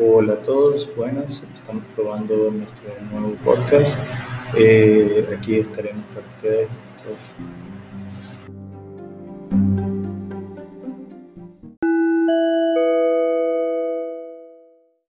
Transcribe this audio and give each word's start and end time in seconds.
Hola 0.00 0.34
a 0.34 0.36
todos, 0.36 0.94
buenas, 0.94 1.42
estamos 1.42 1.82
probando 1.96 2.52
nuestro 2.52 2.94
nuevo 3.10 3.34
podcast. 3.44 3.98
Eh, 4.56 5.26
aquí 5.36 5.56
estaremos 5.56 6.04
para 6.14 6.24
ustedes, 6.36 6.68